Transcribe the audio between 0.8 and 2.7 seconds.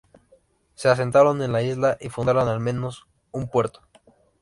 asentaron en la isla y fundaron, al